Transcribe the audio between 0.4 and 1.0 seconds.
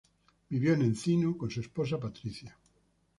Vivió en